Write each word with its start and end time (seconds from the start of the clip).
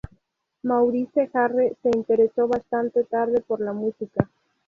Maurice 0.63 1.27
Jarre 1.27 1.77
se 1.83 1.89
interesó 1.93 2.47
bastante 2.47 3.03
tarde 3.03 3.41
por 3.41 3.61
la 3.61 3.71
música. 3.71 4.31